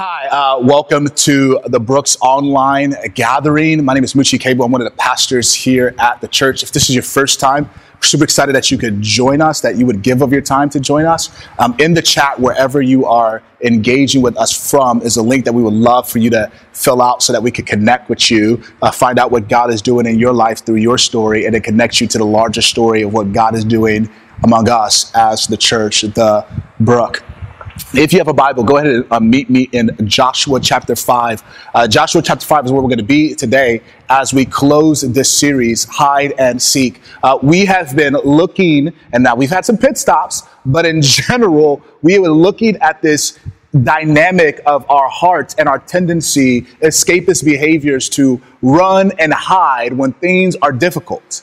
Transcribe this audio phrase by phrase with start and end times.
[0.00, 3.84] Hi, uh, welcome to the Brooks Online Gathering.
[3.84, 4.64] My name is Muche Ukegbu.
[4.64, 6.62] I'm one of the pastors here at the church.
[6.62, 9.76] If this is your first time, we're super excited that you could join us, that
[9.76, 11.30] you would give of your time to join us.
[11.58, 15.52] Um, in the chat, wherever you are engaging with us from, is a link that
[15.52, 18.62] we would love for you to fill out so that we could connect with you,
[18.82, 21.64] uh, find out what God is doing in your life through your story, and it
[21.64, 24.08] connects you to the larger story of what God is doing
[24.44, 26.46] among us as the church, the
[26.78, 27.24] Brook.
[27.94, 31.42] If you have a Bible, go ahead and uh, meet me in Joshua chapter 5.
[31.74, 35.36] Uh, Joshua chapter 5 is where we're going to be today as we close this
[35.36, 37.00] series, Hide and Seek.
[37.22, 41.82] Uh, we have been looking, and now we've had some pit stops, but in general,
[42.02, 43.38] we were looking at this
[43.82, 50.56] dynamic of our hearts and our tendency, escapist behaviors to run and hide when things
[50.56, 51.42] are difficult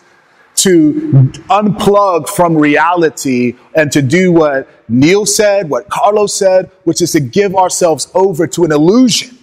[0.66, 7.12] to unplug from reality and to do what Neil said, what Carlos said, which is
[7.12, 9.38] to give ourselves over to an illusion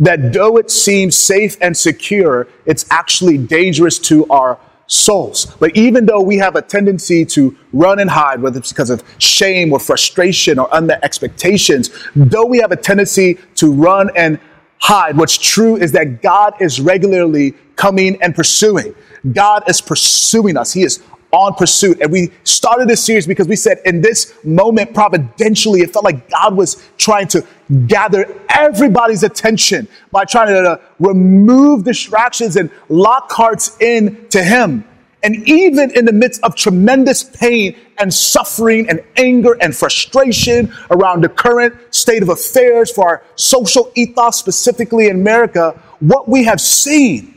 [0.00, 5.44] that though it seems safe and secure, it's actually dangerous to our souls.
[5.60, 9.04] But even though we have a tendency to run and hide, whether it's because of
[9.18, 14.40] shame or frustration or unmet expectations, though we have a tendency to run and
[14.78, 18.96] hide, what's true is that God is regularly coming and pursuing.
[19.32, 20.72] God is pursuing us.
[20.72, 22.00] He is on pursuit.
[22.00, 26.28] And we started this series because we said in this moment, providentially, it felt like
[26.28, 27.46] God was trying to
[27.86, 34.84] gather everybody's attention by trying to remove distractions and lock hearts in to Him.
[35.22, 41.22] And even in the midst of tremendous pain and suffering and anger and frustration around
[41.22, 46.60] the current state of affairs for our social ethos, specifically in America, what we have
[46.60, 47.36] seen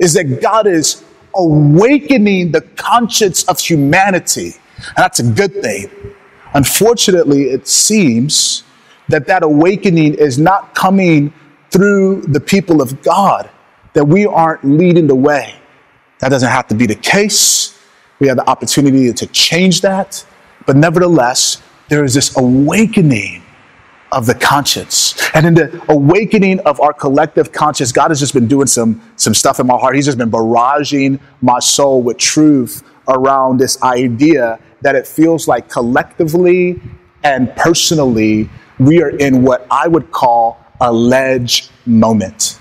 [0.00, 1.03] is that God is
[1.36, 4.52] awakening the conscience of humanity.
[4.76, 5.90] And that's a good thing.
[6.54, 8.64] Unfortunately, it seems
[9.08, 11.32] that that awakening is not coming
[11.70, 13.50] through the people of God,
[13.92, 15.54] that we aren't leading the way.
[16.20, 17.78] That doesn't have to be the case.
[18.20, 20.24] We have the opportunity to change that.
[20.66, 23.42] But nevertheless, there is this awakening
[24.12, 25.23] of the conscience.
[25.34, 29.34] And in the awakening of our collective conscience, God has just been doing some, some
[29.34, 29.96] stuff in my heart.
[29.96, 35.68] He's just been barraging my soul with truth around this idea that it feels like
[35.68, 36.80] collectively
[37.24, 42.58] and personally, we are in what I would call a ledge moment.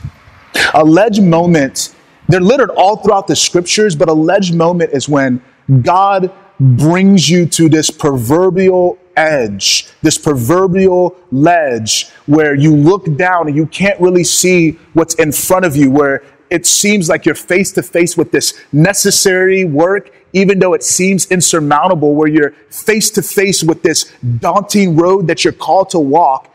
[0.73, 1.93] A ledge moment,
[2.29, 5.41] they're littered all throughout the scriptures, but a ledge moment is when
[5.81, 13.55] God brings you to this proverbial edge, this proverbial ledge where you look down and
[13.55, 17.71] you can't really see what's in front of you, where it seems like you're face
[17.71, 23.21] to face with this necessary work, even though it seems insurmountable, where you're face to
[23.21, 26.53] face with this daunting road that you're called to walk.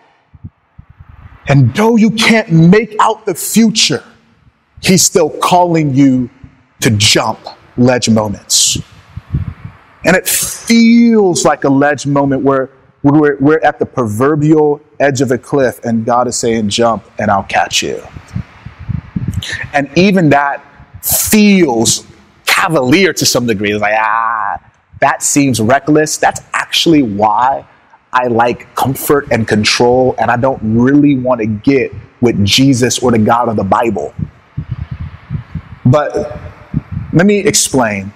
[1.49, 4.05] And though you can't make out the future,
[4.81, 6.31] He's still calling you
[6.81, 7.41] to jump
[7.77, 8.79] ledge moments.
[10.05, 12.71] And it feels like a ledge moment where
[13.03, 17.31] we're, we're at the proverbial edge of a cliff and God is saying, jump and
[17.31, 18.03] I'll catch you.
[19.73, 20.65] And even that
[21.03, 22.07] feels
[22.45, 23.73] cavalier to some degree.
[23.73, 24.59] It's like, ah,
[25.01, 26.17] that seems reckless.
[26.17, 27.67] That's actually why
[28.13, 33.13] I like comfort and control, and I don't really want to get with Jesus or
[33.13, 34.15] the God of the Bible.
[35.85, 36.39] But
[37.13, 38.13] let me explain.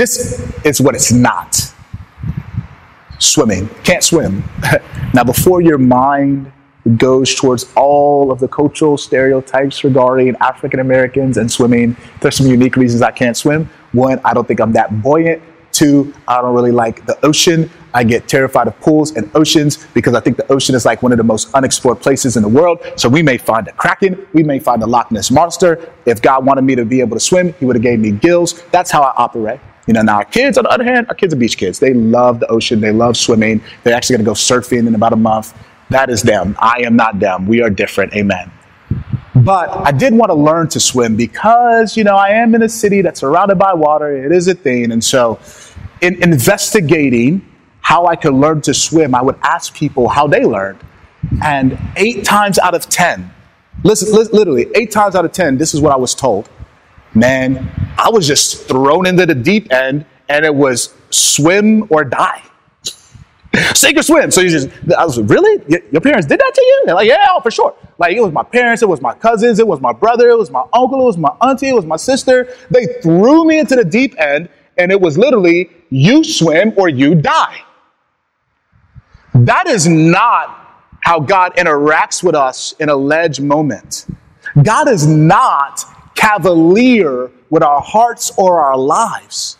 [0.00, 1.60] This is what it's not
[3.18, 3.68] swimming.
[3.84, 4.42] Can't swim.
[5.12, 6.50] now, before your mind
[6.96, 12.76] goes towards all of the cultural stereotypes regarding African Americans and swimming, there's some unique
[12.76, 13.68] reasons I can't swim.
[13.92, 15.42] One, I don't think I'm that buoyant.
[15.70, 17.68] Two, I don't really like the ocean.
[17.92, 21.12] I get terrified of pools and oceans because I think the ocean is like one
[21.12, 22.78] of the most unexplored places in the world.
[22.96, 25.92] So we may find a kraken, we may find a Loch Ness monster.
[26.06, 28.62] If God wanted me to be able to swim, He would have gave me gills.
[28.70, 29.60] That's how I operate.
[29.86, 31.78] You know, now our kids, on the other hand, our kids are beach kids.
[31.78, 32.80] They love the ocean.
[32.80, 33.62] They love swimming.
[33.82, 35.54] They're actually going to go surfing in about a month.
[35.88, 36.56] That is them.
[36.60, 37.46] I am not them.
[37.46, 38.14] We are different.
[38.14, 38.52] Amen.
[39.34, 42.68] But I did want to learn to swim because, you know, I am in a
[42.68, 44.24] city that's surrounded by water.
[44.24, 44.92] It is a thing.
[44.92, 45.40] And so,
[46.00, 47.46] in investigating
[47.80, 50.78] how I could learn to swim, I would ask people how they learned.
[51.42, 53.32] And eight times out of 10,
[53.82, 56.48] listen, literally, eight times out of 10, this is what I was told
[57.14, 62.42] man, I was just thrown into the deep end and it was swim or die.
[63.74, 64.30] Sink or swim.
[64.30, 65.62] So you just, I was really?
[65.90, 66.82] Your parents did that to you?
[66.86, 67.74] They're like, yeah, for sure.
[67.98, 70.50] Like it was my parents, it was my cousins, it was my brother, it was
[70.50, 72.54] my uncle, it was my auntie, it was my sister.
[72.70, 74.48] They threw me into the deep end
[74.78, 77.62] and it was literally you swim or you die.
[79.34, 80.56] That is not
[81.00, 84.06] how God interacts with us in a ledge moment.
[84.62, 85.84] God is not
[86.20, 89.56] cavalier with our hearts or our lives.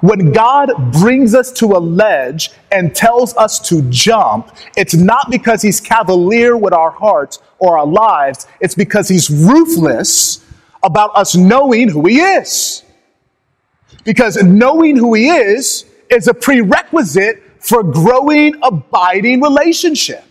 [0.00, 5.60] When God brings us to a ledge and tells us to jump, it's not because
[5.60, 10.44] he's cavalier with our hearts or our lives, it's because he's ruthless
[10.84, 12.84] about us knowing who he is.
[14.04, 20.22] Because knowing who he is is a prerequisite for growing, abiding relationship.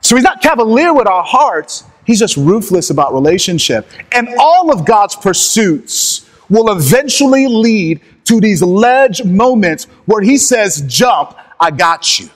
[0.00, 3.88] So he's not cavalier with our hearts, he's just ruthless about relationship.
[4.10, 10.82] And all of God's pursuits will eventually lead to these ledge moments where he says,
[10.88, 12.28] Jump, I got you.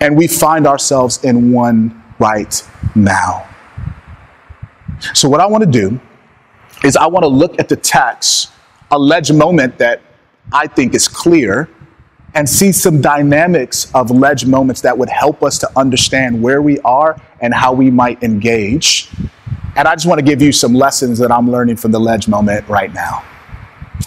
[0.00, 3.46] And we find ourselves in one right now.
[5.12, 6.00] So, what I want to do
[6.82, 8.50] is I want to look at the text,
[8.90, 10.00] a ledge moment that
[10.50, 11.68] I think is clear,
[12.34, 16.80] and see some dynamics of ledge moments that would help us to understand where we
[16.80, 19.08] are and how we might engage.
[19.76, 22.28] And I just want to give you some lessons that I'm learning from the ledge
[22.28, 23.24] moment right now.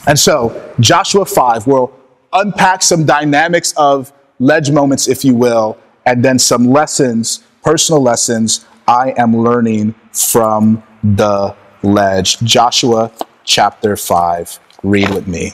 [0.06, 1.94] And so, Joshua 5 will
[2.34, 8.66] unpack some dynamics of ledge moments, if you will, and then some lessons, personal lessons
[8.88, 12.40] I am learning from the ledge.
[12.40, 13.12] Joshua
[13.44, 14.60] chapter 5.
[14.84, 15.52] Read with me.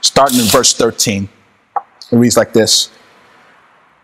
[0.00, 1.28] Starting in verse 13.
[2.10, 2.90] It reads like this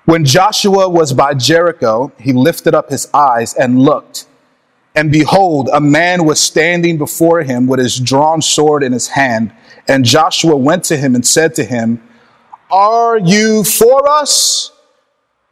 [0.05, 4.27] When Joshua was by Jericho, he lifted up his eyes and looked
[4.95, 9.53] and behold, a man was standing before him with his drawn sword in his hand.
[9.89, 12.03] And Joshua went to him and said to him,
[12.71, 14.73] Are you for us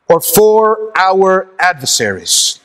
[0.09, 2.61] or for our adversaries?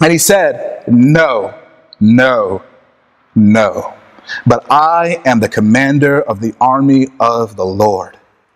[0.00, 1.54] And he said, No,
[2.00, 2.62] no,
[3.34, 3.94] no.
[4.46, 8.16] But I am the commander of the army of the Lord.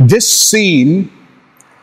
[0.00, 1.12] This scene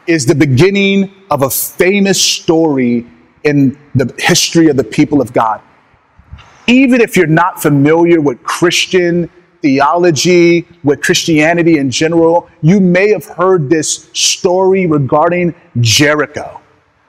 [0.08, 3.06] is the beginning of a famous story
[3.44, 5.62] in the history of the people of God.
[6.66, 9.30] Even if you're not familiar with Christian
[9.62, 16.60] theology, with Christianity in general, you may have heard this story regarding Jericho,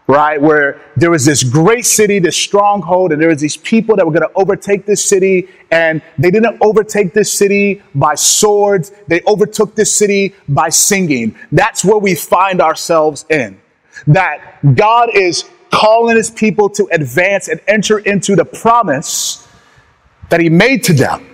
[0.09, 0.41] right?
[0.41, 4.11] Where there was this great city, this stronghold, and there was these people that were
[4.11, 8.91] going to overtake this city, and they didn't overtake this city by swords.
[9.07, 11.37] They overtook this city by singing.
[11.53, 13.61] That's where we find ourselves in.
[14.07, 19.47] That God is calling his people to advance and enter into the promise
[20.31, 21.28] that he made to them.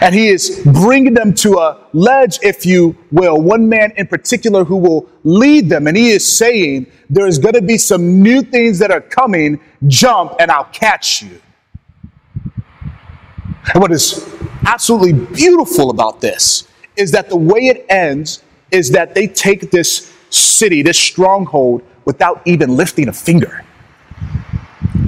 [0.00, 4.64] And he is bringing them to a ledge, if you will, one man in particular
[4.64, 5.86] who will lead them.
[5.86, 9.60] And he is saying, There is going to be some new things that are coming.
[9.86, 11.40] Jump, and I'll catch you.
[13.72, 14.28] And what is
[14.66, 16.66] absolutely beautiful about this
[16.96, 22.42] is that the way it ends is that they take this city, this stronghold, without
[22.46, 23.64] even lifting a finger,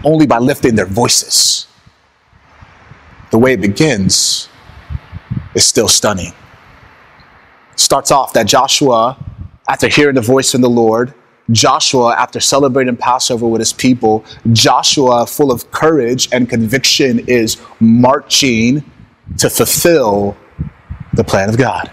[0.05, 1.67] only by lifting their voices
[3.30, 4.49] the way it begins
[5.54, 6.32] is still stunning.
[7.76, 9.16] starts off that Joshua,
[9.68, 11.14] after hearing the voice from the Lord,
[11.50, 18.84] Joshua, after celebrating Passover with his people, Joshua, full of courage and conviction, is marching
[19.38, 20.37] to fulfill
[21.14, 21.90] the plan of God.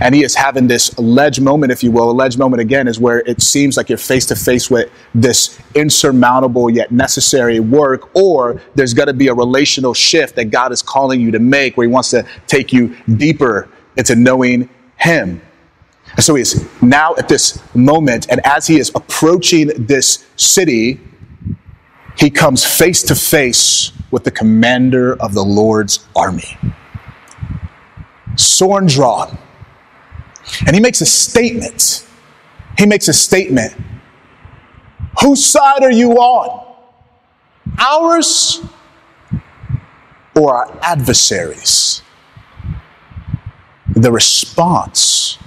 [0.00, 2.10] And he is having this ledge moment, if you will.
[2.10, 5.58] A ledge moment again is where it seems like you're face to face with this
[5.74, 10.82] insurmountable yet necessary work, or there's got to be a relational shift that God is
[10.82, 15.40] calling you to make where he wants to take you deeper into knowing him.
[16.16, 21.00] And so he's now at this moment, and as he is approaching this city,
[22.16, 26.56] he comes face to face with the commander of the Lord's army.
[28.36, 29.38] Sword drawn
[30.66, 32.06] and he makes a statement.
[32.76, 33.74] He makes a statement.
[35.20, 36.76] Whose side are you on?
[37.78, 38.60] Ours
[40.36, 42.02] or our adversaries?
[43.94, 45.38] The response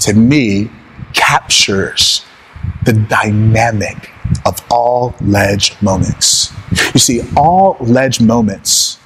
[0.00, 0.70] to me
[1.12, 2.24] captures
[2.84, 4.10] the dynamic
[4.46, 6.52] of all ledge moments.
[6.94, 8.98] You see, all ledge moments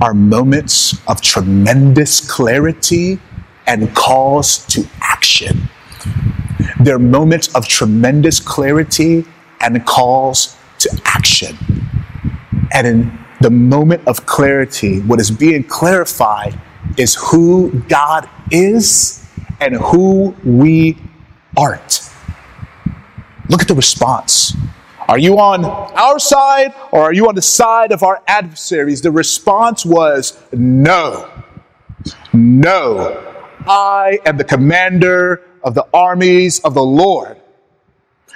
[0.00, 3.18] are moments of tremendous clarity
[3.66, 5.68] and calls to action.
[6.80, 9.24] They're moments of tremendous clarity
[9.60, 11.56] and calls to action.
[12.72, 16.58] And in the moment of clarity, what is being clarified
[16.96, 19.24] is who God is
[19.60, 20.98] and who we
[21.56, 22.10] aren't.
[23.48, 24.54] Look at the response.
[25.08, 29.02] Are you on our side or are you on the side of our adversaries?
[29.02, 31.30] The response was no.
[32.32, 33.31] No.
[33.68, 37.40] I am the commander of the armies of the Lord.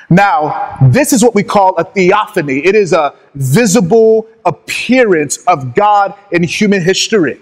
[0.09, 2.64] Now, this is what we call a theophany.
[2.64, 7.40] It is a visible appearance of God in human history.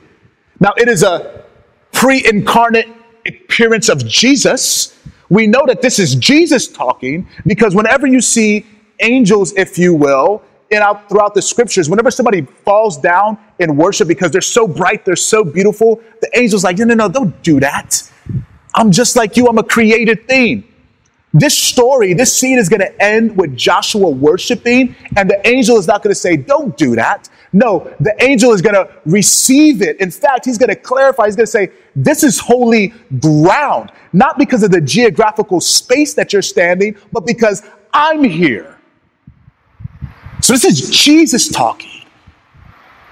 [0.61, 1.45] Now, it is a
[1.93, 2.89] pre incarnate
[3.27, 4.99] appearance of Jesus.
[5.29, 8.67] We know that this is Jesus talking because whenever you see
[9.01, 14.09] angels, if you will, in out throughout the scriptures, whenever somebody falls down in worship
[14.09, 17.61] because they're so bright, they're so beautiful, the angel's like, no, no, no, don't do
[17.61, 18.11] that.
[18.75, 20.65] I'm just like you, I'm a created thing.
[21.37, 25.89] This story, this scene is going to end with Joshua worshiping, and the angel is
[25.89, 27.29] not going to say, Don't do that.
[27.53, 30.01] No, the angel is going to receive it.
[30.01, 34.39] In fact, he's going to clarify, he's going to say, This is holy ground, not
[34.39, 38.74] because of the geographical space that you're standing, but because I'm here.
[40.45, 42.05] So this is Jesus talking.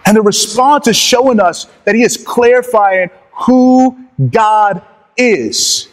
[0.05, 3.09] And the response is showing us that he is clarifying
[3.47, 3.99] who
[4.31, 4.83] God
[5.17, 5.89] is.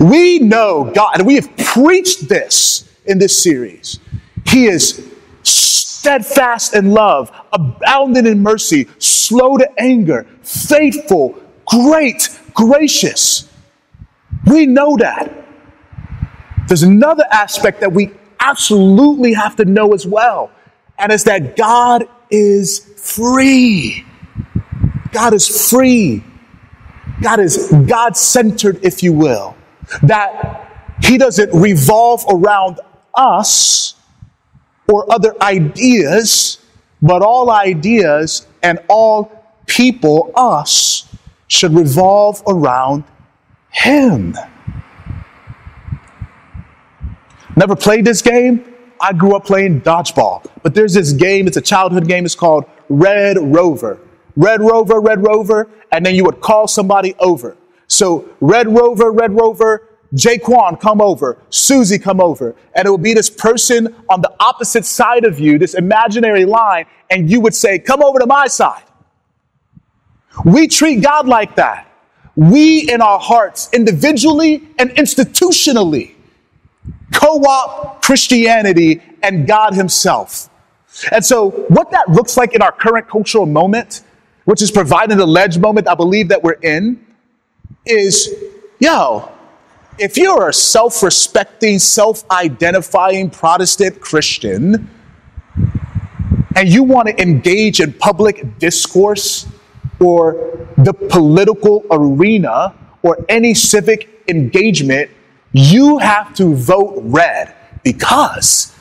[0.00, 4.00] We know God, and we have preached this in this series.
[4.46, 5.06] He is
[5.42, 13.46] steadfast in love, abounding in mercy, slow to anger, faithful, great, gracious.
[14.46, 15.30] We know that.
[16.66, 18.12] There's another aspect that we
[18.48, 20.50] absolutely have to know as well,
[20.98, 24.04] and it's that God is free.
[25.12, 26.24] God is free.
[27.22, 29.56] God is God centered, if you will
[30.02, 32.80] that he doesn't revolve around
[33.14, 33.94] us
[34.88, 36.58] or other ideas,
[37.02, 39.32] but all ideas and all
[39.66, 41.08] people, us,
[41.48, 43.04] should revolve around
[43.70, 44.36] him.
[47.56, 48.74] Never played this game?
[49.00, 52.64] I grew up playing dodgeball, but there's this game, it's a childhood game, it's called
[52.88, 53.98] Red Rover.
[54.36, 57.56] Red Rover, Red Rover, and then you would call somebody over.
[57.88, 61.38] So Red Rover, Red Rover, Jaquan, come over.
[61.50, 62.54] Susie, come over.
[62.74, 66.86] And it would be this person on the opposite side of you, this imaginary line,
[67.10, 68.84] and you would say, Come over to my side.
[70.44, 71.90] We treat God like that.
[72.36, 76.15] We, in our hearts, individually and institutionally,
[77.12, 80.48] co op Christianity and God Himself.
[81.12, 84.02] And so, what that looks like in our current cultural moment,
[84.44, 87.04] which is providing the ledge moment I believe that we're in,
[87.84, 88.32] is,
[88.78, 89.30] yo,
[89.98, 94.90] if you're a self respecting, self identifying Protestant Christian
[96.56, 99.46] and you want to engage in public discourse
[100.00, 105.10] or the political arena or any civic engagement,
[105.52, 108.76] you have to vote red because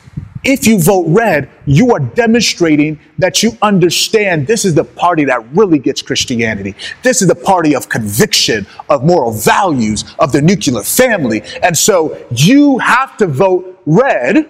[0.45, 5.43] if you vote red, you are demonstrating that you understand this is the party that
[5.55, 6.75] really gets Christianity.
[7.01, 11.41] This is the party of conviction, of moral values, of the nuclear family.
[11.63, 14.47] And so you have to vote red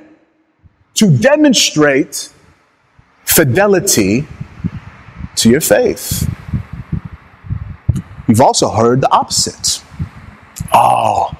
[0.95, 2.29] to demonstrate
[3.23, 4.27] fidelity
[5.37, 6.29] to your faith.
[8.27, 9.81] You've also heard the opposite.
[10.73, 11.31] Oh,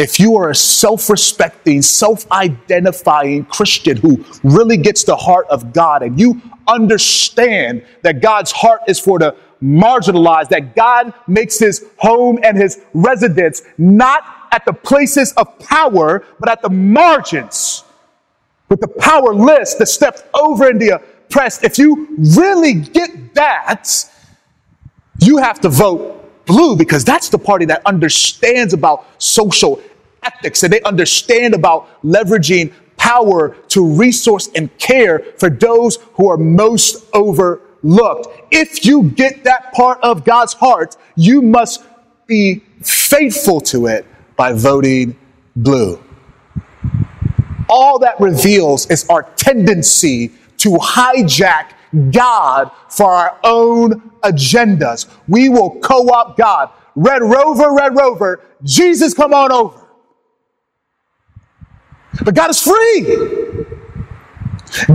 [0.00, 5.74] if you are a self respecting, self identifying Christian who really gets the heart of
[5.74, 11.84] God and you understand that God's heart is for the marginalized, that God makes his
[11.98, 17.84] home and his residence not at the places of power, but at the margins
[18.70, 21.62] with the powerless, the stepped over and the oppressed.
[21.62, 23.86] If you really get that,
[25.20, 26.16] you have to vote
[26.46, 29.80] blue because that's the party that understands about social
[30.22, 36.36] ethics and they understand about leveraging power to resource and care for those who are
[36.36, 38.28] most overlooked.
[38.50, 41.82] If you get that part of God's heart, you must
[42.26, 45.16] be faithful to it by voting
[45.56, 46.02] blue.
[47.68, 51.72] All that reveals is our tendency to hijack
[52.12, 55.08] God for our own agendas.
[55.28, 56.70] We will co opt God.
[56.96, 59.79] Red Rover, Red Rover, Jesus, come on over.
[62.24, 63.66] But God is free.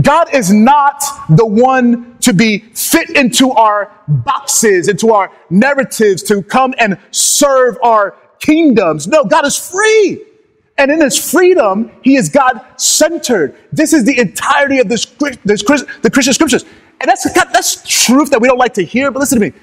[0.02, 6.42] God is not the one to be fit into our boxes, into our narratives, to
[6.42, 9.08] come and serve our kingdoms.
[9.08, 10.24] No, God is free.
[10.78, 13.56] And in his freedom, he is God centered.
[13.72, 16.64] This is the entirety of this, this, the Christian scriptures.
[17.00, 19.54] And that's, that's truth that we don't like to hear, but listen to me.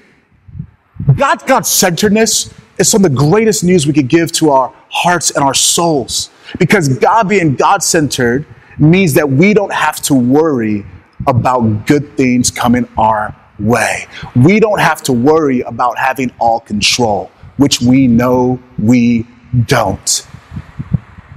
[1.15, 5.31] God, God centeredness is some of the greatest news we could give to our hearts
[5.31, 6.29] and our souls.
[6.59, 8.45] Because God being God centered
[8.77, 10.85] means that we don't have to worry
[11.27, 14.07] about good things coming our way.
[14.35, 19.25] We don't have to worry about having all control, which we know we
[19.65, 20.27] don't.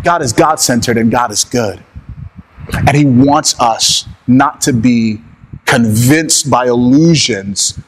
[0.02, 1.82] God is God centered and God is good.
[2.72, 5.20] And He wants us not to be
[5.66, 7.78] convinced by illusions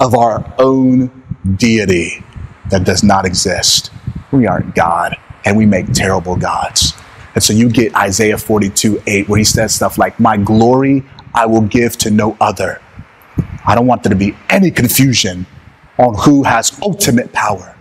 [0.00, 1.10] of our own
[1.56, 2.24] deity
[2.70, 3.90] that does not exist.
[4.30, 6.94] We aren't God and we make terrible gods.
[7.34, 11.46] And so you get Isaiah 42 8, where he says stuff like, My glory I
[11.46, 12.80] will give to no other.
[13.64, 15.46] I don't want there to be any confusion
[15.98, 17.76] on who has ultimate power.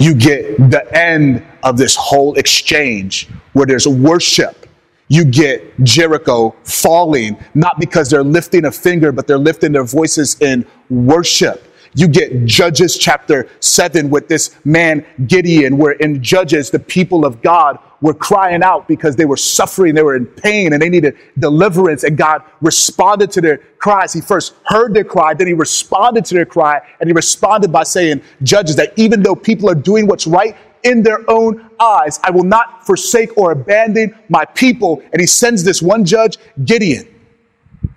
[0.00, 4.66] You get the end of this whole exchange where there's worship.
[5.08, 10.40] You get Jericho falling, not because they're lifting a finger, but they're lifting their voices
[10.40, 11.62] in worship.
[11.94, 17.42] You get Judges chapter 7 with this man Gideon, where in Judges, the people of
[17.42, 21.16] God were crying out because they were suffering, they were in pain, and they needed
[21.38, 22.02] deliverance.
[22.02, 24.12] And God responded to their cries.
[24.12, 27.82] He first heard their cry, then He responded to their cry, and He responded by
[27.82, 32.18] saying, Judges, that even though people are doing what's right, in their own eyes.
[32.24, 35.02] I will not forsake or abandon my people.
[35.12, 37.11] And he sends this one judge, Gideon.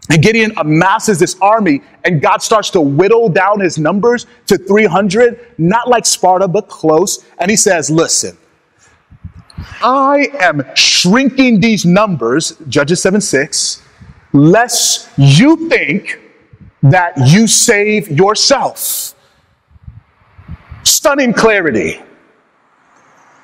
[0.10, 5.54] And Gideon amasses this army, and God starts to whittle down his numbers to 300,
[5.58, 7.26] not like Sparta, but close.
[7.40, 8.38] And he says, Listen,
[9.82, 13.82] I am shrinking these numbers, Judges 7 6,
[14.34, 16.20] lest you think
[16.84, 19.16] that you save yourself.
[20.84, 22.00] Stunning clarity,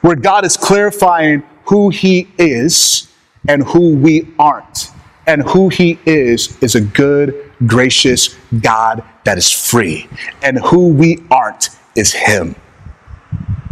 [0.01, 3.11] where God is clarifying who he is
[3.47, 4.91] and who we aren't
[5.31, 10.09] and who he is is a good, gracious God that is free.
[10.43, 12.53] And who we aren't is him.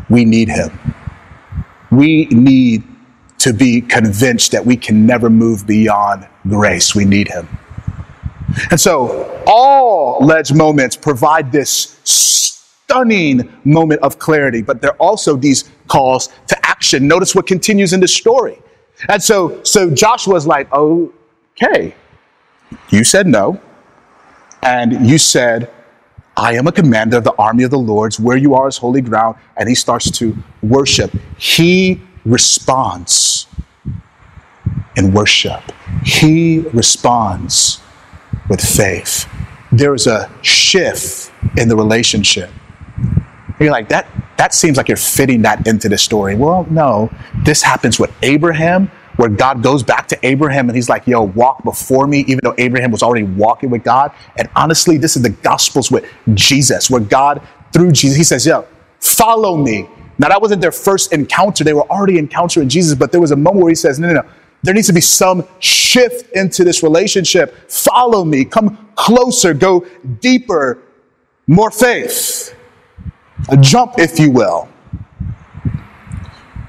[0.09, 0.71] We need him.
[1.91, 2.83] We need
[3.39, 6.95] to be convinced that we can never move beyond grace.
[6.95, 7.49] We need him.
[8.71, 15.69] And so all ledge moments provide this stunning moment of clarity, but they're also these
[15.89, 17.05] calls to action.
[17.05, 18.61] Notice what continues in the story.
[19.09, 21.11] And so, so Joshua's like, oh,
[21.61, 21.95] okay,
[22.89, 23.59] you said no,
[24.63, 25.71] and you said,
[26.37, 29.01] I am a commander of the army of the Lord's, where you are is holy
[29.01, 31.11] ground, and he starts to worship.
[31.37, 33.47] He responds
[34.95, 35.61] in worship.
[36.03, 37.81] He responds
[38.49, 39.27] with faith.
[39.71, 42.49] There is a shift in the relationship.
[43.59, 46.35] You're like, that, that seems like you're fitting that into the story.
[46.35, 47.11] Well, no.
[47.43, 51.61] This happens with Abraham where God goes back to Abraham and he's like, yo, walk
[51.65, 54.13] before me, even though Abraham was already walking with God.
[54.37, 56.05] And honestly, this is the Gospels with
[56.35, 58.65] Jesus, where God, through Jesus, he says, yo,
[59.01, 59.89] follow me.
[60.19, 61.65] Now, that wasn't their first encounter.
[61.65, 64.21] They were already encountering Jesus, but there was a moment where he says, no, no,
[64.21, 64.29] no.
[64.63, 67.69] There needs to be some shift into this relationship.
[67.69, 68.45] Follow me.
[68.45, 69.53] Come closer.
[69.53, 69.85] Go
[70.21, 70.81] deeper.
[71.45, 72.55] More faith.
[73.49, 74.69] A jump, if you will.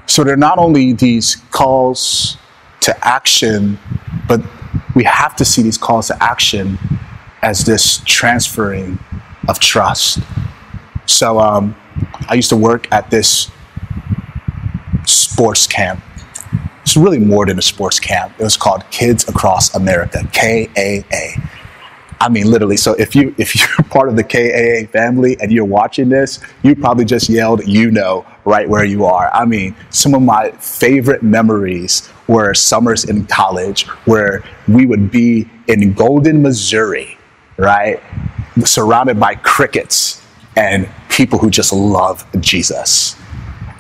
[0.07, 2.37] So there are not only these calls
[2.81, 3.79] to action,
[4.29, 4.41] but
[4.95, 6.79] we have to see these calls to action
[7.43, 8.99] as this transferring
[9.49, 10.19] of trust.
[11.07, 11.75] So um,
[12.29, 13.51] I used to work at this
[15.07, 16.03] sports camp.
[16.83, 18.33] It's really more than a sports camp.
[18.39, 21.41] It was called Kids Across America, KAA.
[22.23, 22.77] I mean, literally.
[22.77, 26.77] So if you if you're part of the KAA family and you're watching this, you
[26.77, 29.31] probably just yelled, "You know," right where you are.
[29.33, 35.51] I mean, some of my favorite memories were summers in college where we would be
[35.67, 37.19] in Golden, Missouri,
[37.57, 38.01] right,
[38.65, 40.25] surrounded by crickets
[40.57, 43.17] and people who just love Jesus.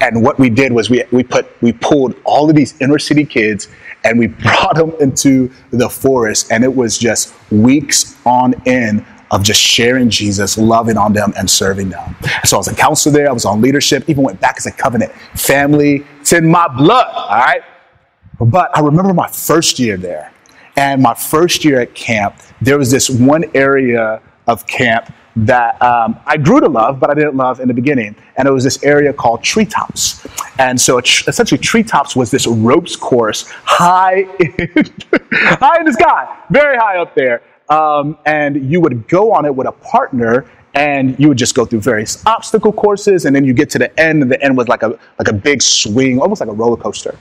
[0.00, 3.24] And what we did was we, we put we pulled all of these inner city
[3.24, 3.68] kids
[4.02, 9.44] and we brought them into the forest and it was just weeks on end of
[9.44, 12.16] just sharing Jesus, loving on them and serving them.
[12.44, 14.72] So I was a counselor there, I was on leadership, even went back as a
[14.72, 16.04] covenant family.
[16.20, 17.62] It's in my blood, all right?
[18.40, 20.32] But I remember my first year there.
[20.76, 26.18] And my first year at camp, there was this one area of camp that um,
[26.26, 28.16] I grew to love, but I didn't love in the beginning.
[28.36, 30.26] And it was this area called Treetops.
[30.58, 34.84] And so essentially, Treetops was this ropes course high in,
[35.32, 37.42] high in the sky, very high up there.
[37.68, 41.64] Um, and you would go on it with a partner, and you would just go
[41.64, 44.66] through various obstacle courses, and then you get to the end, and the end was
[44.66, 47.16] like a like a big swing, almost like a roller coaster.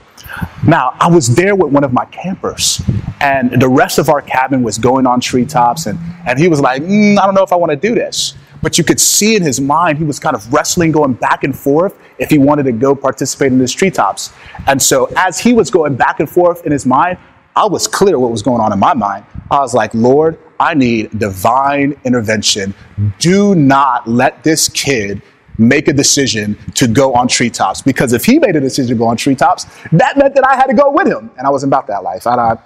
[0.66, 2.82] Now, I was there with one of my campers,
[3.22, 6.82] and the rest of our cabin was going on treetops, and and he was like,
[6.82, 8.36] mm, I don't know if I want to do this.
[8.62, 11.58] But you could see in his mind he was kind of wrestling, going back and
[11.58, 14.34] forth if he wanted to go participate in these treetops.
[14.68, 17.18] And so as he was going back and forth in his mind,
[17.56, 19.26] I was clear what was going on in my mind.
[19.50, 22.74] I was like, Lord, I need divine intervention.
[23.18, 25.22] Do not let this kid
[25.60, 29.08] make a decision to go on treetops because if he made a decision to go
[29.08, 31.88] on treetops, that meant that I had to go with him, and I wasn't about
[31.88, 32.26] that life.
[32.26, 32.58] I, I,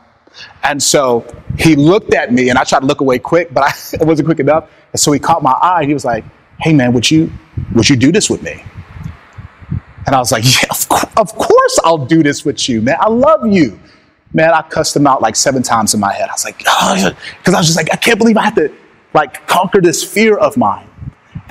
[0.63, 1.25] and so
[1.57, 4.27] he looked at me, and I tried to look away quick, but I, it wasn't
[4.27, 4.69] quick enough.
[4.91, 5.81] And so he caught my eye.
[5.81, 6.23] and He was like,
[6.59, 7.31] "Hey, man, would you
[7.73, 8.63] would you do this with me?"
[10.05, 12.97] And I was like, "Yeah, of, of course I'll do this with you, man.
[12.99, 13.79] I love you."
[14.33, 16.27] man, I cussed him out like seven times in my head.
[16.29, 17.13] I was like, because
[17.47, 18.73] oh, I was just like, I can't believe I had to
[19.13, 20.87] like conquer this fear of mine.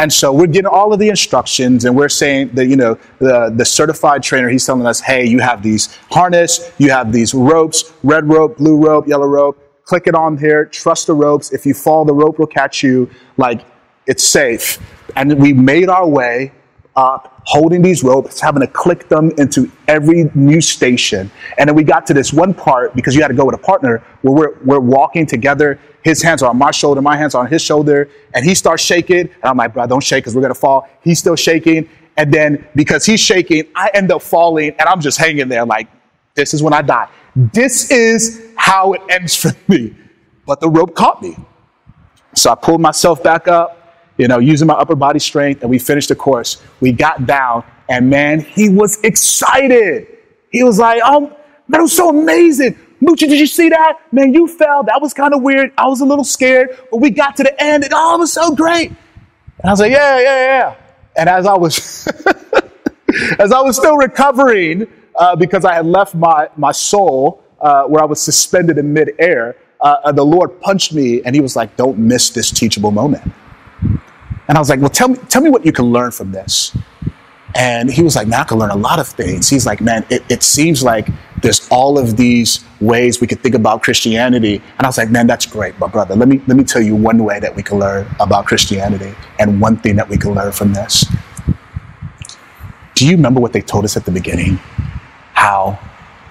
[0.03, 3.53] And so we're getting all of the instructions and we're saying that, you know, the,
[3.55, 7.93] the certified trainer, he's telling us, hey, you have these harness, you have these ropes,
[8.03, 11.53] red rope, blue rope, yellow rope, click it on here, trust the ropes.
[11.53, 13.09] If you fall, the rope will catch you.
[13.37, 13.65] Like
[14.09, 14.81] it's safe.
[15.15, 16.51] And we made our way
[16.97, 21.31] up, holding these ropes, having to click them into every new station.
[21.59, 23.59] And then we got to this one part because you had to go with a
[23.59, 25.81] partner where we're, we're walking together.
[26.05, 28.83] His hands are on my shoulder, my hands are on his shoulder, and he starts
[28.83, 29.21] shaking.
[29.21, 30.89] And I'm like, bro, don't shake because we're going to fall.
[31.03, 31.89] He's still shaking.
[32.17, 35.89] And then because he's shaking, I end up falling and I'm just hanging there like,
[36.35, 37.09] this is when I die.
[37.35, 39.97] This is how it ends for me.
[40.47, 41.37] But the rope caught me.
[42.35, 43.82] So I pulled myself back up
[44.23, 46.63] you know, using my upper body strength, and we finished the course.
[46.79, 50.07] We got down, and man, he was excited.
[50.53, 51.23] He was like, "Oh,
[51.67, 53.99] man, it was so amazing." Moochie, did you see that?
[54.13, 54.85] Man, you fell.
[54.85, 55.73] That was kind of weird.
[55.77, 58.33] I was a little scared, but we got to the end, and oh, it was
[58.33, 58.91] so great.
[58.91, 60.77] And I was like, "Yeah, yeah, yeah."
[61.17, 62.07] And as I was,
[63.41, 68.01] as I was still recovering uh, because I had left my my soul uh, where
[68.01, 71.99] I was suspended in midair, uh, the Lord punched me, and He was like, "Don't
[71.99, 73.33] miss this teachable moment."
[74.53, 76.77] And I was like, well, tell me, tell me what you can learn from this.
[77.55, 79.49] And he was like, man, I can learn a lot of things.
[79.49, 81.09] He's like, man, it, it seems like
[81.41, 84.57] there's all of these ways we could think about Christianity.
[84.77, 85.79] And I was like, man, that's great.
[85.79, 88.45] But brother, let me, let me tell you one way that we can learn about
[88.45, 91.07] Christianity and one thing that we can learn from this.
[92.95, 94.57] Do you remember what they told us at the beginning?
[95.33, 95.79] How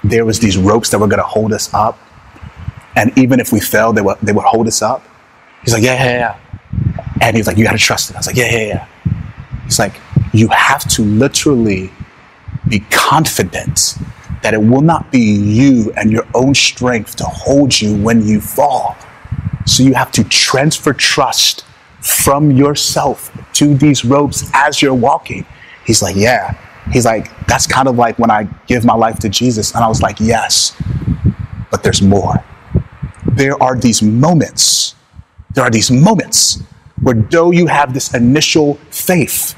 [0.03, 1.97] there was these ropes that were going to hold us up.
[2.95, 5.03] And even if we fell, they would, they would hold us up.
[5.63, 6.40] He's like, yeah, yeah, yeah.
[7.21, 8.15] And he's like, you got to trust it.
[8.15, 8.87] I was like, yeah, yeah, yeah.
[9.63, 10.01] He's like,
[10.33, 11.91] you have to literally
[12.67, 13.95] be confident
[14.41, 18.41] that it will not be you and your own strength to hold you when you
[18.41, 18.97] fall.
[19.65, 21.63] So you have to transfer trust
[22.01, 25.45] from yourself to these ropes as you're walking.
[25.85, 26.57] He's like, yeah.
[26.91, 29.75] He's like, that's kind of like when I give my life to Jesus.
[29.75, 30.75] And I was like, yes,
[31.69, 32.43] but there's more.
[33.27, 34.95] There are these moments.
[35.53, 36.63] There are these moments
[37.01, 39.55] where though you have this initial faith,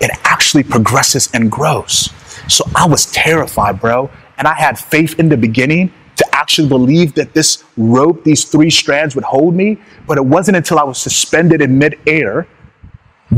[0.00, 2.10] it actually progresses and grows.
[2.48, 4.10] So I was terrified, bro.
[4.38, 8.70] And I had faith in the beginning to actually believe that this rope, these three
[8.70, 9.78] strands would hold me.
[10.06, 12.46] But it wasn't until I was suspended in midair,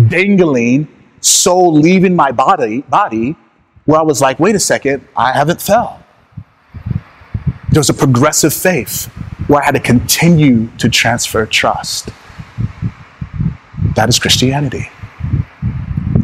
[0.08, 0.88] dangling,
[1.20, 3.36] soul leaving my body, body,
[3.84, 6.02] where I was like, wait a second, I haven't fell.
[7.70, 9.06] There was a progressive faith
[9.48, 12.10] where I had to continue to transfer trust.
[13.94, 14.88] That is Christianity.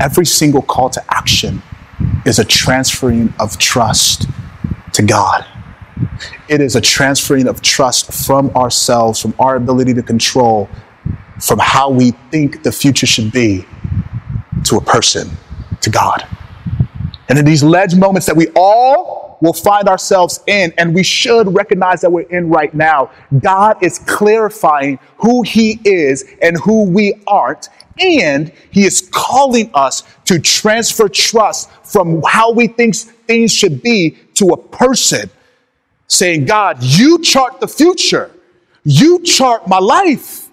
[0.01, 1.63] Every single call to action
[2.25, 4.27] is a transferring of trust
[4.93, 5.45] to God.
[6.49, 10.69] It is a transferring of trust from ourselves, from our ability to control,
[11.41, 13.67] from how we think the future should be,
[14.65, 15.29] to a person,
[15.81, 16.27] to God.
[17.29, 21.55] And in these ledge moments that we all will find ourselves in, and we should
[21.55, 23.11] recognize that we're in right now.
[23.41, 27.69] God is clarifying who He is and who we aren't,
[28.01, 34.17] and He is calling us to transfer trust from how we think things should be
[34.35, 35.31] to a person,
[36.07, 38.31] saying, God, you chart the future,
[38.85, 40.49] you chart my life,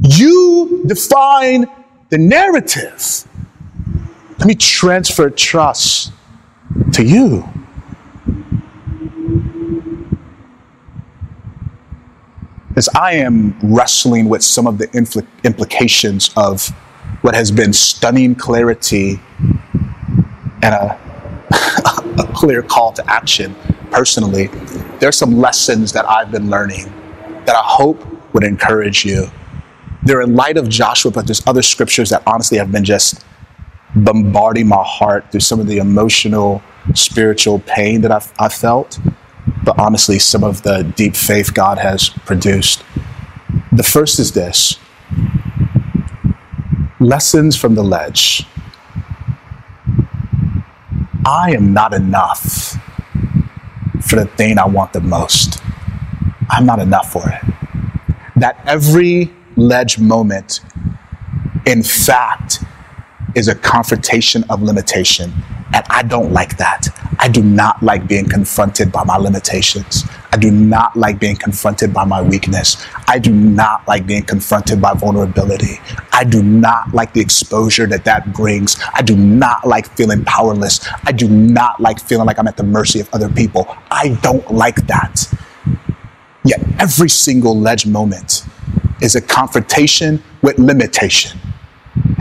[0.00, 1.66] you define
[2.10, 3.26] the narrative.
[4.38, 6.12] Let me transfer trust
[6.92, 7.48] to you.
[12.76, 16.68] As I am wrestling with some of the infl- implications of
[17.22, 19.20] what has been stunning clarity
[20.62, 20.98] and a,
[22.18, 23.54] a clear call to action
[23.90, 24.48] personally,
[24.98, 26.92] there are some lessons that I've been learning
[27.46, 29.26] that I hope would encourage you.
[30.02, 33.24] they're in light of Joshua, but there's other scriptures that honestly have been just
[33.94, 36.62] bombarding my heart through some of the emotional,
[36.94, 38.98] spiritual pain that I've, I've felt,
[39.64, 42.84] but honestly, some of the deep faith God has produced.
[43.72, 44.78] The first is this
[47.00, 48.46] lessons from the ledge.
[51.26, 52.76] I am not enough
[54.02, 55.62] for the thing I want the most.
[56.50, 57.40] I'm not enough for it.
[58.36, 60.60] That every ledge moment,
[61.66, 62.62] in fact,
[63.34, 65.32] is a confrontation of limitation.
[65.72, 66.88] And I don't like that.
[67.24, 70.04] I do not like being confronted by my limitations.
[70.30, 72.76] I do not like being confronted by my weakness.
[73.08, 75.80] I do not like being confronted by vulnerability.
[76.12, 78.76] I do not like the exposure that that brings.
[78.92, 80.86] I do not like feeling powerless.
[81.04, 83.74] I do not like feeling like I'm at the mercy of other people.
[83.90, 85.24] I don't like that.
[86.44, 88.42] Yet every single ledge moment
[89.00, 91.40] is a confrontation with limitation.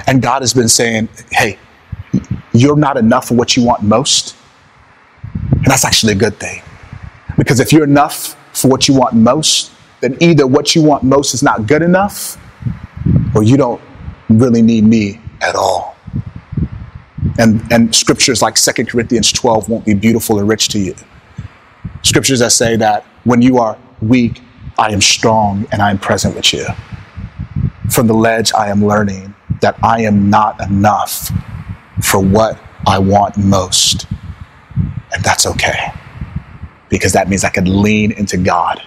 [0.08, 1.60] And God has been saying, hey,
[2.54, 4.38] you're not enough for what you want most.
[5.34, 6.62] And that's actually a good thing.
[7.38, 11.34] Because if you're enough for what you want most, then either what you want most
[11.34, 12.38] is not good enough
[13.36, 13.82] or you don't
[14.30, 15.96] really need me at all.
[17.40, 20.96] And, and scriptures like 2 Corinthians 12 won't be beautiful or rich to you.
[22.04, 24.42] Scriptures that say that when you are weak,
[24.78, 26.66] I am strong and I am present with you.
[27.90, 31.32] From the ledge, I am learning that I am not enough
[32.02, 34.06] for what I want most.
[35.14, 35.92] And that's okay.
[36.90, 38.82] Because that means I can lean into God,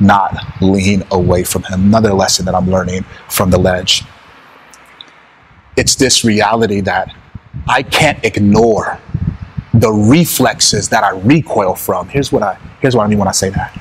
[0.00, 1.84] not lean away from Him.
[1.84, 4.04] Another lesson that I'm learning from the ledge.
[5.76, 7.14] It's this reality that
[7.68, 8.98] I can't ignore
[9.72, 12.08] the reflexes that I recoil from.
[12.08, 13.72] Here's what I here's what I mean when I say that.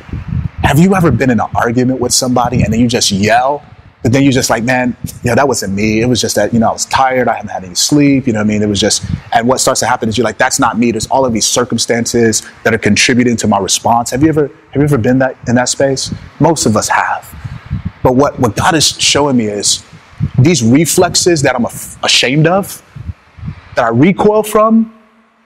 [0.63, 3.63] Have you ever been in an argument with somebody and then you just yell
[4.01, 5.99] but then you're just like, man, yeah, that wasn't me.
[5.99, 7.27] It was just that, you know, I was tired.
[7.27, 8.27] I haven't had any sleep.
[8.27, 8.61] You know what I mean?
[8.61, 10.91] It was just, and what starts to happen is you're like, that's not me.
[10.91, 14.11] There's all of these circumstances that are contributing to my response.
[14.11, 16.13] Have you ever, have you ever been that in that space?
[16.39, 17.27] Most of us have.
[18.01, 19.83] But what, what God is showing me is
[20.39, 21.65] these reflexes that I'm
[22.01, 22.81] ashamed of,
[23.75, 24.93] that I recoil from,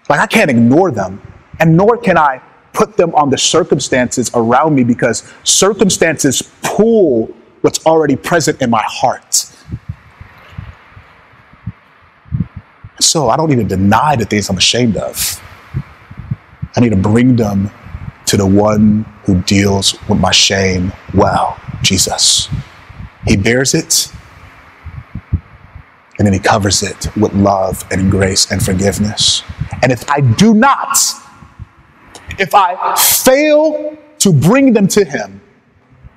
[0.10, 1.22] like I can't ignore them.
[1.60, 2.40] And nor can I
[2.74, 8.84] put them on the circumstances around me because circumstances pull what's already present in my
[8.86, 9.50] heart.
[13.00, 15.42] So I don't to deny the things I'm ashamed of.
[16.76, 17.72] I need to bring them
[18.26, 22.50] to the one who deals with my shame well, Jesus.
[23.26, 24.12] He bears it
[26.20, 29.42] and then he covers it with love and grace and forgiveness.
[29.82, 30.98] And if I do not,
[32.38, 35.42] if I fail to bring them to him,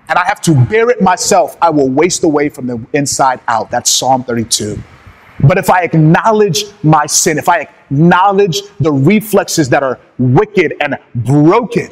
[0.08, 3.70] and I have to bear it myself, I will waste away from the inside out.
[3.70, 4.80] That's Psalm 32.
[5.40, 10.98] But if I acknowledge my sin, if I acknowledge the reflexes that are wicked and
[11.14, 11.90] broken,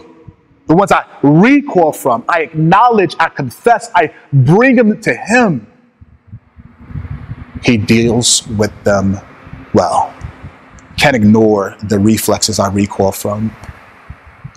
[0.67, 5.67] the ones I recoil from, I acknowledge, I confess, I bring them to Him,
[7.63, 9.19] He deals with them
[9.75, 10.15] well.
[10.97, 13.55] Can't ignore the reflexes I recoil from.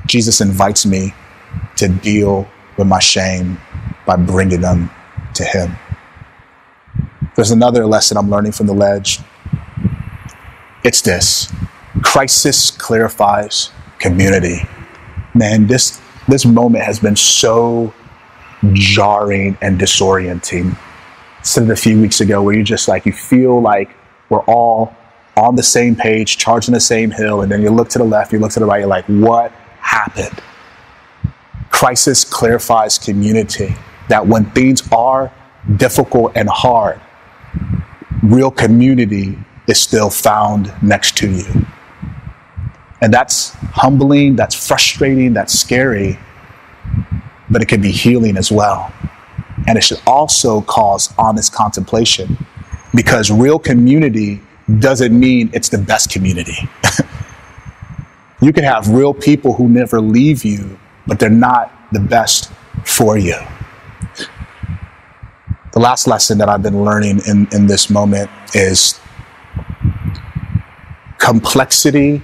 [0.05, 1.13] Jesus invites me
[1.75, 3.59] to deal with my shame
[4.05, 4.89] by bringing them
[5.33, 5.75] to Him.
[7.35, 9.19] There's another lesson I'm learning from the ledge.
[10.83, 11.51] It's this
[12.01, 14.61] crisis clarifies community.
[15.33, 17.93] Man, this, this moment has been so
[18.73, 20.77] jarring and disorienting.
[21.39, 23.89] It a few weeks ago where you just like, you feel like
[24.29, 24.95] we're all
[25.37, 28.33] on the same page, charging the same hill, and then you look to the left,
[28.33, 30.41] you look to the right, you're like, what happened?
[31.77, 33.75] Crisis clarifies community.
[34.09, 35.31] That when things are
[35.75, 36.99] difficult and hard,
[38.23, 39.37] real community
[39.67, 41.67] is still found next to you.
[42.99, 46.17] And that's humbling, that's frustrating, that's scary,
[47.51, 48.91] but it can be healing as well.
[49.67, 52.43] And it should also cause honest contemplation
[52.95, 54.41] because real community
[54.79, 56.57] doesn't mean it's the best community.
[58.41, 62.51] you can have real people who never leave you but they're not the best
[62.85, 63.35] for you.
[65.73, 68.99] The last lesson that I've been learning in, in this moment is
[71.17, 72.21] complexity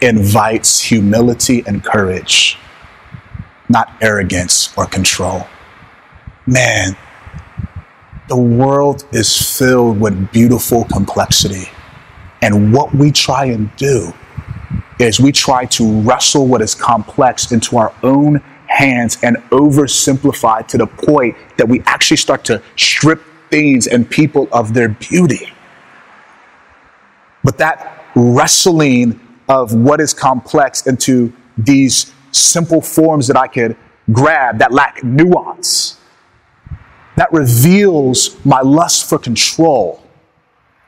[0.00, 2.58] invites humility and courage,
[3.68, 5.46] not arrogance or control.
[6.46, 6.96] Man,
[8.28, 11.70] the world is filled with beautiful complexity.
[12.42, 14.12] And what we try and do
[14.98, 20.78] is we try to wrestle what is complex into our own hands and oversimplify to
[20.78, 25.52] the point that we actually start to strip things and people of their beauty.
[27.42, 33.76] But that wrestling of what is complex into these simple forms that I could
[34.12, 35.98] grab that lack nuance,
[37.16, 40.02] that reveals my lust for control,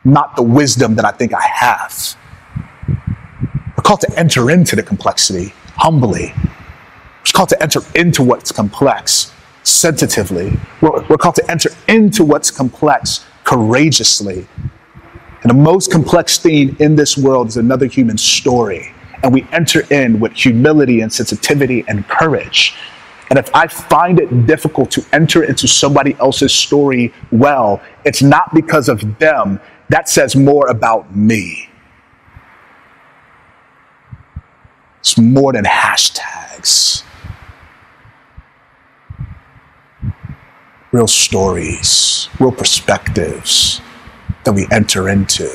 [0.04, 2.16] not the wisdom that I think I have.
[3.86, 6.34] Called to enter into the complexity humbly.
[6.36, 10.58] We're called to enter into what's complex sensitively.
[10.80, 14.48] We're, we're called to enter into what's complex courageously.
[15.42, 18.92] And the most complex thing in this world is another human story.
[19.22, 22.74] And we enter in with humility and sensitivity and courage.
[23.30, 28.52] And if I find it difficult to enter into somebody else's story well, it's not
[28.52, 29.60] because of them.
[29.90, 31.70] That says more about me.
[35.06, 37.04] It's more than hashtags.
[40.90, 43.80] Real stories, real perspectives
[44.42, 45.48] that we enter into.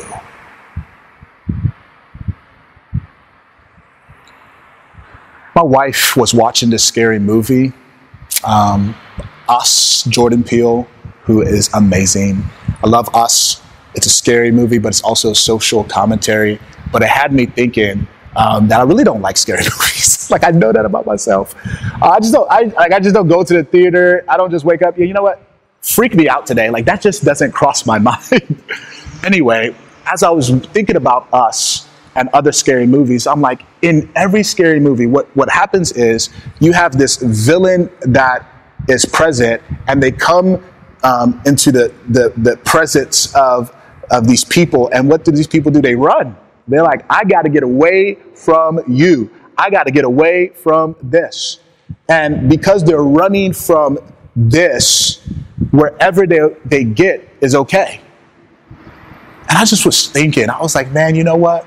[5.54, 7.74] My wife was watching this scary movie,
[8.46, 8.96] um,
[9.50, 10.88] Us, Jordan Peele,
[11.24, 12.42] who is amazing.
[12.82, 13.62] I love Us.
[13.96, 16.58] It's a scary movie, but it's also social commentary.
[16.94, 20.30] But it had me thinking um, that I really don't like scary movies.
[20.32, 21.56] like I know that about myself.
[22.02, 22.50] Uh, I just don't.
[22.50, 22.92] I like.
[22.92, 24.24] I just don't go to the theater.
[24.28, 24.98] I don't just wake up.
[24.98, 25.42] Yeah, you know what?
[25.82, 26.70] Freak me out today.
[26.70, 28.64] Like that just doesn't cross my mind.
[29.24, 29.76] anyway,
[30.12, 34.80] as I was thinking about us and other scary movies, I'm like, in every scary
[34.80, 38.48] movie, what what happens is you have this villain that
[38.88, 40.64] is present, and they come
[41.04, 43.76] um, into the, the the presence of
[44.10, 45.82] of these people, and what do these people do?
[45.82, 46.36] They run
[46.72, 49.30] they're like, I got to get away from you.
[49.58, 51.60] I got to get away from this.
[52.10, 54.00] And because they're running from
[54.36, 55.18] this,
[55.72, 58.02] wherever they, they get is okay.
[59.50, 61.66] And I just was thinking, I was like, man, you know what?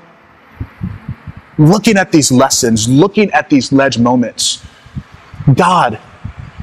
[1.57, 4.65] Looking at these lessons, looking at these ledge moments,
[5.53, 5.99] God,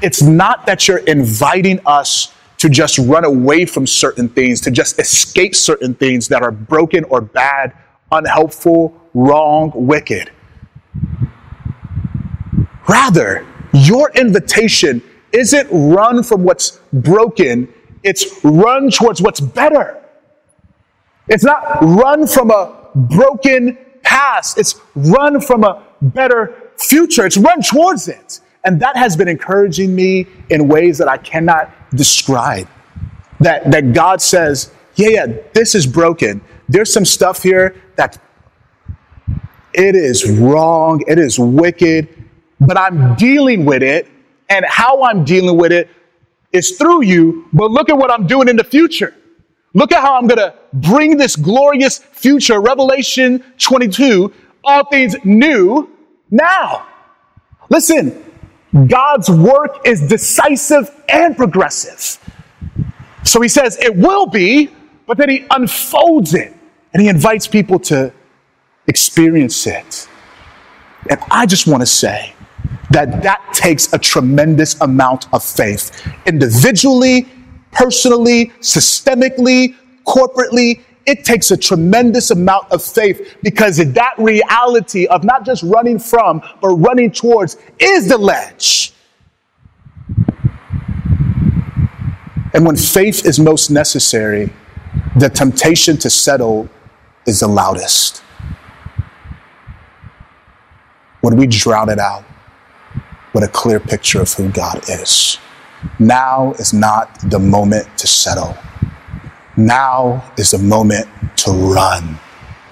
[0.03, 4.99] it's not that you're inviting us to just run away from certain things, to just
[4.99, 7.73] escape certain things that are broken or bad
[8.13, 10.31] unhelpful, wrong, wicked.
[12.89, 17.73] Rather, your invitation isn't run from what's broken,
[18.03, 20.03] it's run towards what's better.
[21.29, 27.25] It's not run from a broken past, it's run from a better future.
[27.25, 28.41] It's run towards it.
[28.65, 32.69] And that has been encouraging me in ways that I cannot describe.
[33.41, 36.43] That, that God says, yeah, yeah, this is broken.
[36.69, 38.19] There's some stuff here that
[39.75, 42.09] it is wrong, it is wicked,
[42.61, 44.09] but I'm dealing with it,
[44.49, 45.89] and how I'm dealing with it
[46.53, 49.15] is through you, but look at what I'm doing in the future.
[49.75, 54.33] Look at how I'm going to bring this glorious future, Revelation 22,
[54.65, 55.91] all things new
[56.31, 56.87] now.
[57.71, 58.23] Listen,
[58.87, 62.19] God's work is decisive and progressive.
[63.25, 64.71] So he says it will be,
[65.07, 66.55] but then he unfolds it
[66.93, 68.13] and he invites people to
[68.87, 70.09] experience it.
[71.09, 72.35] And I just want to say
[72.91, 76.07] that that takes a tremendous amount of faith.
[76.27, 77.27] Individually,
[77.73, 79.75] personally, systemically,
[80.07, 85.99] corporately, it takes a tremendous amount of faith because that reality of not just running
[85.99, 88.93] from, but running towards is the ledge.
[92.55, 94.53] And when faith is most necessary,
[95.17, 96.69] the temptation to settle
[97.27, 98.23] is the loudest.
[101.21, 102.25] When we drown it out
[103.33, 105.39] with a clear picture of who God is.
[105.99, 108.57] Now is not the moment to settle.
[109.57, 111.07] Now is the moment
[111.39, 112.19] to run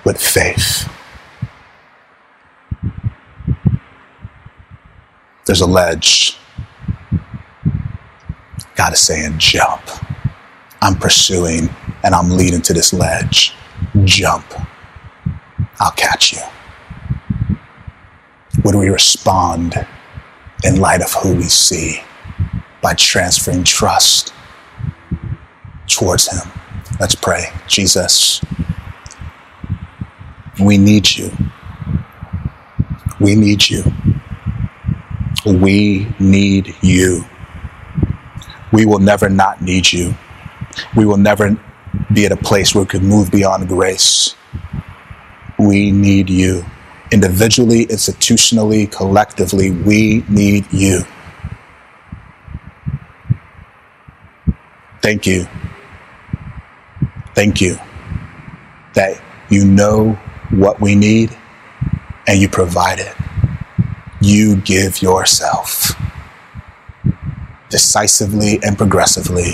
[0.05, 0.89] with faith.
[5.47, 6.39] There's a ledge.
[8.77, 9.83] God is saying, jump.
[10.81, 11.69] I'm pursuing
[12.03, 13.53] and I'm leading to this ledge.
[14.05, 14.45] Jump.
[15.79, 16.43] I'll catch you.
[18.65, 19.75] Would we respond
[20.65, 22.03] in light of who we see
[22.83, 24.35] by transferring trust
[25.87, 26.51] towards Him?
[26.99, 27.47] Let's pray.
[27.67, 28.43] Jesus,
[30.63, 31.31] we need you.
[33.21, 33.85] We need you.
[35.47, 37.25] We need you.
[38.73, 40.15] We will never not need you.
[40.97, 41.59] We will never
[42.13, 44.35] be at a place where we could move beyond grace.
[45.59, 46.65] We need you.
[47.13, 51.01] Individually, institutionally, collectively, we need you.
[55.03, 55.47] Thank you
[57.35, 57.79] Thank you
[58.95, 60.13] that you know
[60.51, 61.35] what we need
[62.27, 63.15] and you provide it.
[64.21, 65.93] You give yourself
[67.71, 69.53] decisively and progressively.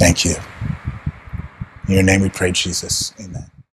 [0.00, 0.36] Thank you.
[1.88, 3.14] In your name we pray, Jesus.
[3.20, 3.49] Amen.